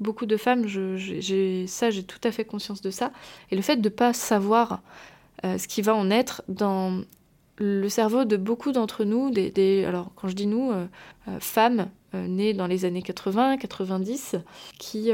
beaucoup 0.00 0.26
de 0.26 0.36
femmes. 0.36 0.66
j'ai, 0.66 1.66
ça, 1.68 1.90
j'ai 1.90 2.02
tout 2.02 2.20
à 2.24 2.32
fait 2.32 2.44
conscience 2.44 2.82
de 2.82 2.90
ça. 2.90 3.12
Et 3.50 3.56
le 3.56 3.62
fait 3.62 3.76
de 3.76 3.88
ne 3.88 3.94
pas 3.94 4.12
savoir 4.12 4.82
euh, 5.44 5.58
ce 5.58 5.68
qui 5.68 5.82
va 5.82 5.94
en 5.94 6.10
être 6.10 6.42
dans 6.48 7.02
le 7.58 7.88
cerveau 7.88 8.24
de 8.24 8.36
beaucoup 8.36 8.72
d'entre 8.72 9.04
nous, 9.04 9.30
des, 9.30 9.84
alors 9.84 10.10
quand 10.16 10.28
je 10.28 10.34
dis 10.34 10.46
nous, 10.46 10.72
euh, 10.72 10.86
euh, 11.28 11.40
femmes 11.40 11.88
nées 12.14 12.54
dans 12.54 12.66
les 12.66 12.84
années 12.84 13.02
80, 13.02 13.58
90, 13.58 14.36
qui 14.78 15.10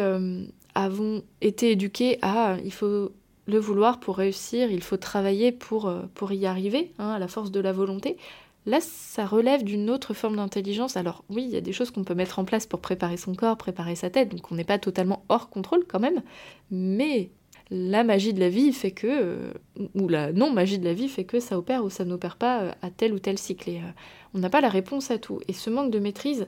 avons 0.75 1.23
été 1.41 1.73
éduquées 1.73 2.19
à 2.23 2.57
il 2.65 2.73
faut 2.73 3.11
le 3.47 3.59
vouloir 3.59 4.01
pour 4.01 4.17
réussir, 4.17 4.71
il 4.71 4.83
faut 4.83 4.97
travailler 4.97 5.53
pour, 5.53 5.93
pour 6.15 6.33
y 6.33 6.47
arriver, 6.47 6.93
hein, 6.99 7.11
à 7.11 7.19
la 7.19 7.29
force 7.29 7.51
de 7.51 7.61
la 7.61 7.73
volonté. 7.73 8.17
Là, 8.65 8.79
ça 8.81 9.27
relève 9.27 9.65
d'une 9.65 9.91
autre 9.91 10.15
forme 10.15 10.37
d'intelligence. 10.37 10.97
Alors 10.97 11.25
oui, 11.29 11.45
il 11.45 11.51
y 11.51 11.57
a 11.57 11.61
des 11.61 11.73
choses 11.73 11.91
qu'on 11.91 12.05
peut 12.05 12.15
mettre 12.15 12.39
en 12.39 12.45
place 12.45 12.67
pour 12.67 12.81
préparer 12.81 13.17
son 13.17 13.35
corps, 13.35 13.57
préparer 13.57 13.97
sa 13.97 14.11
tête, 14.11 14.29
donc 14.29 14.53
on 14.53 14.55
n'est 14.55 14.65
pas 14.65 14.79
totalement 14.79 15.25
hors 15.29 15.51
contrôle 15.51 15.85
quand 15.89 15.99
même, 15.99 16.23
mais 16.71 17.31
la 17.73 18.05
magie 18.05 18.35
de 18.35 18.41
la 18.41 18.51
vie 18.51 18.73
fait 18.73 18.91
que, 18.91 19.07
euh, 19.09 19.53
ou 19.95 20.07
la 20.07 20.33
non-magie 20.33 20.79
de 20.79 20.85
la 20.85 20.93
vie 20.93 21.09
fait 21.09 21.25
que 21.25 21.41
ça 21.41 21.59
opère 21.59 21.85
ou 21.85 21.91
ça 21.91 22.05
n'opère 22.05 22.37
pas 22.37 22.61
euh, 22.61 22.73
à 22.83 22.91
tel 22.91 23.15
ou 23.15 23.19
tel 23.19 23.39
cycle. 23.39 23.71
Et, 23.71 23.79
euh, 23.79 23.93
on 24.35 24.39
n'a 24.39 24.51
pas 24.51 24.61
la 24.61 24.69
réponse 24.69 25.11
à 25.11 25.19
tout. 25.19 25.41
Et 25.49 25.55
ce 25.55 25.71
manque 25.71 25.91
de 25.91 25.99
maîtrise 25.99 26.47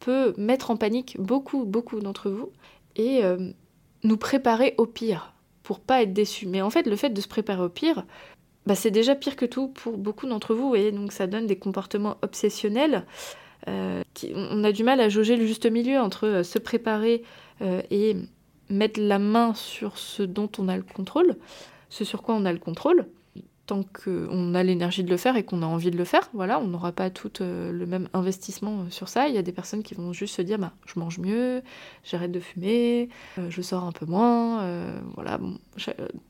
peut 0.00 0.34
mettre 0.36 0.70
en 0.70 0.76
panique 0.76 1.16
beaucoup, 1.18 1.64
beaucoup 1.64 2.00
d'entre 2.00 2.30
vous 2.30 2.50
et 2.96 3.22
nous 4.04 4.16
préparer 4.16 4.74
au 4.78 4.86
pire 4.86 5.34
pour 5.66 5.80
pas 5.80 6.02
être 6.02 6.12
déçus. 6.12 6.46
Mais 6.46 6.62
en 6.62 6.70
fait, 6.70 6.86
le 6.86 6.94
fait 6.94 7.10
de 7.10 7.20
se 7.20 7.26
préparer 7.26 7.62
au 7.62 7.68
pire, 7.68 8.04
bah, 8.66 8.76
c'est 8.76 8.92
déjà 8.92 9.16
pire 9.16 9.34
que 9.34 9.46
tout 9.46 9.66
pour 9.66 9.98
beaucoup 9.98 10.26
d'entre 10.28 10.54
vous. 10.54 10.76
Et 10.76 10.92
donc 10.92 11.10
ça 11.10 11.26
donne 11.26 11.48
des 11.48 11.56
comportements 11.56 12.18
obsessionnels. 12.22 13.04
qui, 14.14 14.32
on 14.36 14.62
a 14.62 14.70
du 14.70 14.84
mal 14.84 15.00
à 15.00 15.08
jauger 15.08 15.34
le 15.36 15.44
juste 15.44 15.66
milieu 15.66 15.98
entre 15.98 16.42
se 16.44 16.60
préparer 16.60 17.24
et 17.90 18.14
mettre 18.70 19.00
la 19.00 19.18
main 19.18 19.54
sur 19.54 19.98
ce 19.98 20.22
dont 20.22 20.50
on 20.58 20.68
a 20.68 20.76
le 20.76 20.84
contrôle, 20.84 21.34
ce 21.88 22.04
sur 22.04 22.22
quoi 22.22 22.36
on 22.36 22.44
a 22.44 22.52
le 22.52 22.60
contrôle, 22.60 23.06
tant 23.66 23.82
qu'on 23.82 24.54
a 24.54 24.62
l'énergie 24.62 25.04
de 25.04 25.10
le 25.10 25.16
faire 25.16 25.36
et 25.36 25.44
qu'on 25.44 25.62
a 25.62 25.66
envie 25.66 25.90
de 25.90 25.96
le 25.96 26.04
faire. 26.04 26.30
Voilà, 26.32 26.60
on 26.60 26.68
n'aura 26.68 26.92
pas 26.92 27.10
tout 27.10 27.32
euh, 27.40 27.72
le 27.72 27.86
même 27.86 28.08
investissement 28.14 28.80
euh, 28.80 28.90
sur 28.90 29.08
ça. 29.08 29.28
Il 29.28 29.34
y 29.34 29.38
a 29.38 29.42
des 29.42 29.52
personnes 29.52 29.82
qui 29.82 29.94
vont 29.94 30.12
juste 30.12 30.36
se 30.36 30.42
dire 30.42 30.58
bah, 30.58 30.72
je 30.86 30.98
mange 30.98 31.18
mieux, 31.18 31.62
j'arrête 32.04 32.32
de 32.32 32.40
fumer, 32.40 33.08
euh, 33.38 33.50
je 33.50 33.62
sors 33.62 33.84
un 33.84 33.92
peu 33.92 34.06
moins. 34.06 34.36
voilà, 35.14 35.40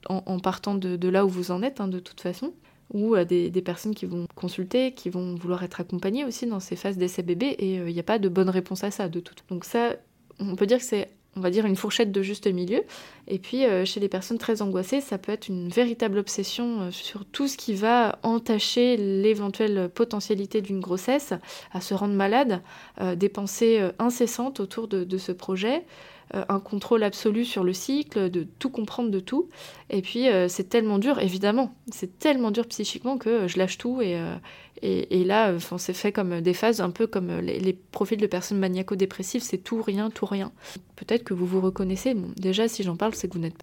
en, 0.08 0.40
partant 0.40 0.74
de, 0.74 1.08
là 1.08 1.24
où 1.24 1.28
vous 1.28 1.50
en 1.50 1.62
êtes, 1.62 1.80
hein, 1.80 1.88
de 1.88 2.00
toute 2.00 2.20
façon. 2.20 2.52
Ou 2.94 3.16
des, 3.24 3.50
des, 3.50 3.62
personnes 3.62 3.96
qui 3.96 4.06
vont 4.06 4.26
consulter, 4.36 4.92
qui 4.92 5.10
vont 5.10 5.34
vouloir 5.34 5.64
être 5.64 5.80
accompagnées 5.80 6.24
aussi 6.24 6.46
dans 6.46 6.60
ces 6.60 6.76
phases 6.76 6.96
d'essai 6.96 7.24
bébé, 7.24 7.46
et 7.58 7.74
il 7.76 7.92
n'y 7.92 7.98
a 7.98 8.04
pas 8.04 8.20
de 8.20 8.28
bonne 8.28 8.48
réponse 8.48 8.84
à 8.84 8.92
ça 8.92 9.08
de 9.08 9.18
tout. 9.18 9.34
Donc 9.48 9.64
ça, 9.64 9.96
on 10.38 10.54
peut 10.54 10.66
dire 10.66 10.78
que 10.78 10.84
c'est 10.84 11.10
on 11.36 11.40
va 11.40 11.50
dire 11.50 11.66
une 11.66 11.76
fourchette 11.76 12.10
de 12.10 12.22
juste 12.22 12.46
milieu. 12.46 12.82
Et 13.28 13.38
puis 13.38 13.64
euh, 13.64 13.84
chez 13.84 14.00
les 14.00 14.08
personnes 14.08 14.38
très 14.38 14.62
angoissées, 14.62 15.00
ça 15.00 15.18
peut 15.18 15.32
être 15.32 15.48
une 15.48 15.68
véritable 15.68 16.18
obsession 16.18 16.80
euh, 16.80 16.90
sur 16.90 17.24
tout 17.24 17.48
ce 17.48 17.56
qui 17.56 17.74
va 17.74 18.18
entacher 18.22 18.96
l'éventuelle 18.96 19.90
potentialité 19.92 20.62
d'une 20.62 20.80
grossesse, 20.80 21.34
à 21.72 21.80
se 21.80 21.94
rendre 21.94 22.14
malade, 22.14 22.62
euh, 23.00 23.14
des 23.14 23.28
pensées 23.28 23.80
incessantes 23.98 24.60
autour 24.60 24.88
de 24.88 25.18
ce 25.18 25.32
projet. 25.32 25.84
Un 26.34 26.58
contrôle 26.58 27.04
absolu 27.04 27.44
sur 27.44 27.62
le 27.62 27.72
cycle, 27.72 28.30
de 28.30 28.44
tout 28.58 28.68
comprendre 28.68 29.10
de 29.10 29.20
tout. 29.20 29.48
Et 29.90 30.02
puis 30.02 30.26
c'est 30.48 30.68
tellement 30.68 30.98
dur, 30.98 31.20
évidemment, 31.20 31.72
c'est 31.92 32.18
tellement 32.18 32.50
dur 32.50 32.66
psychiquement 32.66 33.16
que 33.16 33.46
je 33.46 33.58
lâche 33.58 33.78
tout 33.78 34.02
et, 34.02 34.18
et, 34.82 35.24
là, 35.24 35.54
c'est 35.78 35.92
fait 35.92 36.12
comme 36.12 36.40
des 36.40 36.54
phases, 36.54 36.80
un 36.80 36.90
peu 36.90 37.06
comme 37.06 37.38
les, 37.40 37.72
profils 37.72 38.18
de 38.18 38.26
personnes 38.26 38.58
maniaco-dépressives, 38.58 39.42
c'est 39.42 39.58
tout, 39.58 39.82
rien, 39.82 40.10
tout, 40.10 40.26
rien. 40.26 40.52
Peut-être 40.96 41.24
que 41.24 41.34
vous 41.34 41.46
vous 41.46 41.60
reconnaissez. 41.60 42.14
déjà, 42.36 42.68
si 42.68 42.82
j'en 42.82 42.96
parle, 42.96 43.14
c'est 43.14 43.28
que 43.28 43.34
vous 43.34 43.40
n'êtes 43.40 43.56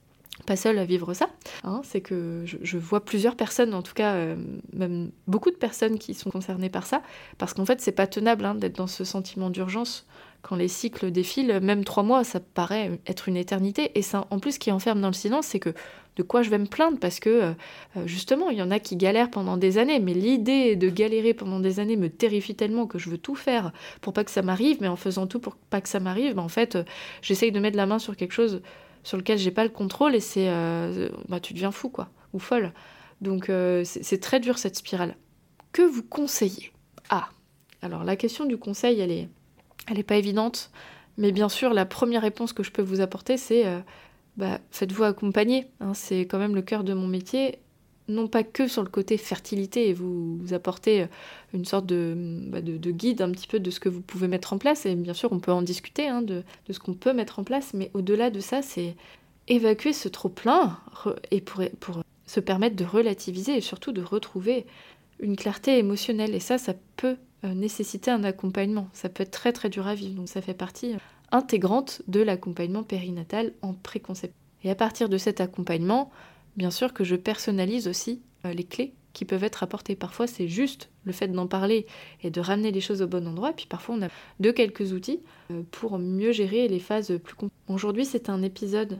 pas 0.48 0.55
seul 0.55 0.77
à 0.77 0.86
vivre 0.86 1.13
ça. 1.13 1.29
Hein, 1.63 1.82
c'est 1.84 2.01
que 2.01 2.43
je, 2.46 2.77
vois 2.77 3.05
plusieurs 3.05 3.36
personnes, 3.36 3.74
en 3.74 3.82
tout 3.82 3.93
cas 3.93 4.36
même 4.74 5.12
beaucoup 5.27 5.51
de 5.51 5.55
personnes 5.55 6.00
qui 6.00 6.13
sont 6.13 6.32
concernées 6.32 6.70
par 6.70 6.86
ça, 6.86 7.01
parce 7.38 7.53
qu'en 7.53 7.65
fait 7.65 7.79
c'est 7.82 7.91
pas 7.91 8.08
tenable 8.08 8.46
hein, 8.46 8.55
d'être 8.55 8.75
dans 8.75 8.88
ce 8.88 9.03
sentiment 9.03 9.50
d'urgence 9.50 10.05
quand 10.44 10.58
les 10.58 10.68
cycles 10.68 11.10
défilent, 11.10 11.62
même 11.62 11.86
trois 11.86 12.04
mois, 12.04 12.26
ça 12.26 12.42
paraît 12.42 13.00
être 13.08 13.30
une 13.30 13.38
éternité. 13.38 13.92
Et 13.96 14.02
ça, 14.02 14.28
en 14.30 14.40
plus, 14.40 14.54
ce 14.54 14.60
qui 14.60 14.72
enferme 14.72 15.00
dans 15.00 15.08
le 15.08 15.14
silence, 15.14 15.48
c'est 15.48 15.60
que 15.60 15.74
de 16.18 16.22
quoi 16.22 16.44
je 16.44 16.50
vais 16.50 16.58
me 16.58 16.66
plaindre 16.66 17.00
Parce 17.00 17.22
que 17.22 17.30
euh, 17.30 17.54
euh, 17.96 18.06
justement, 18.06 18.50
il 18.50 18.58
y 18.58 18.62
en 18.62 18.70
a 18.70 18.80
qui 18.80 18.98
galèrent 18.98 19.32
pendant 19.32 19.56
des 19.56 19.78
années, 19.78 20.00
mais 20.00 20.14
l'idée 20.14 20.76
de 20.76 20.90
galérer 20.90 21.34
pendant 21.34 21.62
des 21.62 21.80
années 21.80 21.96
me 21.96 22.10
terrifie 22.10 22.56
tellement 22.56 22.88
que 22.88 23.00
je 23.00 23.10
veux 23.10 23.18
tout 23.18 23.36
faire 23.36 23.72
pour 24.02 24.12
pas 24.12 24.26
que 24.26 24.32
ça 24.32 24.42
m'arrive, 24.42 24.78
mais 24.82 24.90
en 24.90 24.98
faisant 24.98 25.28
tout 25.28 25.40
pour 25.40 25.56
pas 25.56 25.80
que 25.80 25.88
ça 25.88 26.02
m'arrive, 26.02 26.36
bah, 26.36 26.42
en 26.42 26.50
fait, 26.50 26.76
euh, 26.76 26.84
j'essaye 27.22 27.54
de 27.54 27.60
mettre 27.62 27.78
la 27.78 27.86
main 27.86 27.98
sur 27.98 28.18
quelque 28.18 28.34
chose 28.34 28.62
sur 29.04 29.18
lequel 29.18 29.38
j'ai 29.38 29.52
pas 29.52 29.64
le 29.64 29.70
contrôle 29.70 30.14
et 30.14 30.22
c'est. 30.22 30.48
bah, 31.28 31.40
tu 31.42 31.54
deviens 31.54 31.72
fou, 31.72 31.90
quoi, 31.90 32.10
ou 32.32 32.40
folle. 32.40 32.72
Donc, 33.20 33.52
c'est 33.84 34.22
très 34.22 34.40
dur 34.40 34.58
cette 34.58 34.78
spirale. 34.78 35.18
Que 35.74 35.82
vous 35.82 36.04
conseillez? 36.04 36.72
Ah 37.10 37.30
alors 37.84 38.06
la 38.06 38.16
question 38.16 38.46
du 38.46 38.58
conseil, 38.58 39.02
elle 39.02 39.12
est, 39.12 39.28
elle 39.88 39.98
n'est 39.98 40.03
pas 40.03 40.18
évidente, 40.18 40.72
mais 41.18 41.32
bien 41.32 41.50
sûr, 41.50 41.74
la 41.74 41.86
première 41.86 42.22
réponse 42.22 42.53
que 42.53 42.63
je 42.63 42.72
peux 42.72 42.82
vous 42.82 43.01
apporter, 43.01 43.38
c'est 43.38 43.65
euh, 43.65 43.80
bah, 44.38 44.60
faites-vous 44.72 45.03
accompagner. 45.03 45.68
Hein, 45.80 45.94
c'est 45.94 46.22
quand 46.22 46.39
même 46.39 46.56
le 46.56 46.62
cœur 46.62 46.84
de 46.84 46.94
mon 46.94 47.08
métier, 47.08 47.60
non 48.08 48.27
pas 48.27 48.44
que 48.44 48.68
sur 48.68 48.84
le 48.84 48.89
côté 48.89 49.18
fertilité, 49.18 49.89
et 49.89 49.94
vous, 49.94 50.39
apportez 50.53 51.03
euh, 51.03 51.08
une 51.53 51.65
sorte 51.65 51.86
bah, 51.86 52.62
de, 52.62 52.77
de, 52.77 52.92
guide 52.92 53.22
un 53.22 53.32
petit 53.32 53.48
peu 53.48 53.60
de 53.60 53.70
ce 53.70 53.80
que 53.80 53.89
vous 53.89 54.01
pouvez 54.01 54.27
mettre 54.27 54.53
en 54.53 54.58
place, 54.58 54.86
et 54.86 54.96
bien 54.96 55.13
sûr, 55.13 55.32
on 55.32 55.39
peut 55.39 55.51
en 55.51 55.62
discuter 55.62 56.08
hein, 56.08 56.22
de, 56.22 56.44
de, 56.68 56.74
ce 56.74 56.80
qu'on 56.80 56.94
peut 56.94 57.13
mettre 57.13 57.39
en 57.39 57.44
place, 57.44 57.74
mais 57.74 57.92
au-delà 57.94 58.30
de 58.32 58.39
ça, 58.39 58.62
c'est 58.62 58.96
évacuer 59.48 59.94
ce 59.94 60.08
trop-plein 60.08 60.77
et 61.32 61.42
pour 61.42 62.01
se 62.34 62.40
permettre 62.40 62.75
de 62.75 62.84
relativiser 62.84 63.58
et 63.58 63.62
surtout 63.62 63.92
de 63.92 64.02
retrouver 64.02 64.66
une 65.20 65.36
clarté 65.36 65.78
émotionnelle. 65.78 66.34
Et 66.34 66.40
ça, 66.40 66.58
ça 66.58 66.74
peut 66.98 67.18
euh, 67.44 67.54
nécessiter 67.54 68.10
un 68.10 68.24
accompagnement. 68.24 68.90
Ça 68.94 69.08
peut 69.08 69.22
être 69.22 69.32
très 69.32 69.54
très 69.54 69.70
dur 69.70 69.86
à 69.86 69.94
vivre, 69.94 70.16
donc 70.16 70.28
ça 70.28 70.42
fait 70.42 70.56
partie 70.56 70.94
euh, 70.94 70.98
intégrante 71.32 72.02
de 72.08 72.22
l'accompagnement 72.22 72.82
périnatal 72.82 73.54
en 73.62 73.74
préconception. 73.74 74.36
Et 74.63 74.72
à 74.72 74.75
partir 74.75 75.10
de 75.10 75.18
cet 75.20 75.42
accompagnement, 75.42 76.10
bien 76.58 76.72
sûr 76.72 76.92
que 76.94 77.04
je 77.04 77.16
personnalise 77.16 77.88
aussi 77.88 78.24
euh, 78.46 78.54
les 78.54 78.63
clés 78.63 78.96
qui 79.13 79.25
peuvent 79.25 79.44
être 79.44 79.62
apportées. 79.62 79.96
Parfois, 79.96 80.25
c'est 80.25 80.48
juste 80.48 80.90
le 81.04 81.12
fait 81.12 81.28
d'en 81.28 81.46
parler 81.46 81.86
et 82.24 82.32
de 82.32 82.42
ramener 82.42 82.72
les 82.72 82.82
choses 82.82 83.04
au 83.04 83.08
bon 83.08 83.28
endroit. 83.28 83.54
Puis 83.54 83.68
parfois, 83.68 83.94
on 83.94 84.02
a 84.02 84.08
de 84.40 84.50
quelques 84.50 84.92
outils 84.92 85.20
pour 85.70 86.00
mieux 86.00 86.32
gérer 86.32 86.68
les 86.68 86.80
phases 86.80 87.20
plus 87.24 87.36
complexes. 87.36 87.62
Aujourd'hui, 87.68 88.06
c'est 88.06 88.28
un 88.28 88.42
épisode 88.42 88.98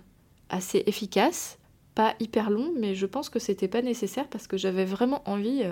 assez 0.50 0.84
efficace, 0.86 1.58
pas 1.96 2.16
hyper 2.20 2.50
long, 2.50 2.72
mais 2.78 2.96
je 2.96 3.06
pense 3.06 3.30
que 3.30 3.40
c'était 3.40 3.68
pas 3.68 3.82
nécessaire 3.82 4.28
parce 4.28 4.48
que 4.48 4.58
j'avais 4.58 4.86
vraiment 4.86 5.22
envie 5.26 5.64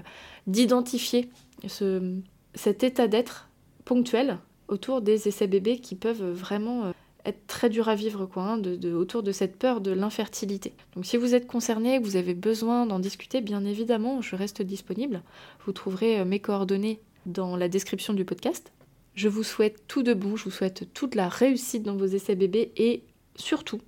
d'identifier 0.48 1.30
ce, 1.68 2.16
cet 2.56 2.84
état 2.84 3.08
d'être 3.08 3.50
ponctuel 3.86 4.38
autour 4.68 5.01
des 5.01 5.28
essais 5.28 5.48
bébés 5.48 5.80
qui 5.80 5.96
peuvent 5.96 6.32
vraiment 6.32 6.86
euh, 6.86 6.92
être 7.25 7.46
très 7.46 7.70
durs 7.70 7.90
à 7.90 7.96
vivre 7.96 8.25
quoi, 8.25 8.44
hein, 8.44 8.62
autour 8.94 9.22
de 9.22 9.32
cette 9.32 9.58
peur 9.58 9.82
de 9.82 9.92
l'infertilité. 9.92 10.74
Donc 10.96 11.06
si 11.06 11.18
vous 11.18 11.36
êtes 11.36 11.48
concerné, 11.48 12.00
que 12.00 12.06
vous 12.06 12.16
avez 12.16 12.34
besoin 12.34 12.86
d'en 12.86 13.00
discuter, 13.00 13.42
bien 13.42 13.66
évidemment, 13.66 14.22
je 14.22 14.36
reste 14.36 14.62
disponible. 14.62 15.22
Vous 15.66 15.74
trouverez 15.74 16.20
euh, 16.20 16.25
mes 16.25 16.40
coordonnées 16.40 17.00
dans 17.25 17.56
la 17.56 17.68
description 17.68 18.13
du 18.13 18.25
podcast. 18.25 18.72
Je 19.13 19.28
vous 19.28 19.44
souhaite 19.44 19.84
tout 19.88 20.04
de 20.04 20.13
bon, 20.13 20.36
je 20.38 20.46
vous 20.46 20.51
souhaite 20.51 20.94
toute 20.94 21.16
la 21.16 21.28
réussite 21.28 21.84
dans 21.84 21.98
vos 21.98 22.06
essais 22.06 22.36
bébés 22.36 22.72
et 22.78 23.04
surtout, 23.36 23.82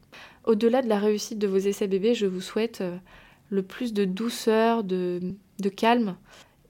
au-delà 0.44 0.82
de 0.82 0.90
la 0.90 1.00
réussite 1.00 1.40
de 1.40 1.48
vos 1.48 1.58
essais 1.58 1.88
bébés, 1.88 2.14
je 2.14 2.26
vous 2.26 2.42
souhaite 2.42 2.82
euh, 2.82 2.98
le 3.50 3.64
plus 3.64 3.94
de 3.94 4.06
douceur, 4.06 4.84
de, 4.84 5.20
de 5.60 5.70
calme 5.70 6.16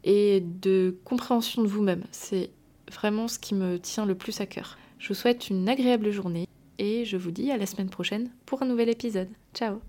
et 0.04 0.42
de 0.42 0.96
compréhension 1.04 1.62
de 1.62 1.68
vous-même. 1.68 2.04
C'est 2.12 2.52
vraiment 2.92 3.28
ce 3.28 3.40
qui 3.40 3.56
me 3.56 3.80
tient 3.80 4.06
le 4.06 4.16
plus 4.16 4.42
à 4.42 4.46
cœur. 4.46 4.78
Je 5.00 5.10
vous 5.10 5.14
souhaite 5.14 5.50
une 5.50 5.68
agréable 5.68 6.12
journée 6.12 6.48
et 6.78 7.06
je 7.06 7.18
vous 7.18 7.32
dis 7.32 7.52
à 7.52 7.58
la 7.58 7.66
semaine 7.66 7.90
prochaine 7.90 8.30
pour 8.46 8.62
un 8.62 8.66
nouvel 8.66 8.90
épisode. 8.90 9.30
Ciao 9.54 9.80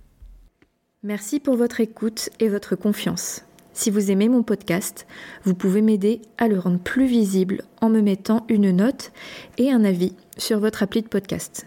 Merci 1.03 1.39
pour 1.39 1.57
votre 1.57 1.81
écoute 1.81 2.31
et 2.41 2.49
votre 2.49 2.77
confiance. 2.77 3.45
Si 3.75 3.91
vous 3.91 4.11
aimez 4.11 4.29
mon 4.29 4.43
podcast, 4.43 5.07
vous 5.43 5.55
pouvez 5.55 5.83
m'aider 5.83 6.23
à 6.39 6.49
le 6.49 6.59
rendre 6.59 6.79
plus 6.79 7.07
visible 7.07 7.63
en 7.81 7.91
me 7.91 8.01
mettant 8.01 8.47
une 8.49 8.71
note 8.71 9.13
et 9.59 9.71
un 9.71 9.85
avis 9.85 10.15
sur 10.39 10.61
votre 10.61 10.83
appli 10.83 11.03
de 11.03 11.09
podcast. 11.09 11.67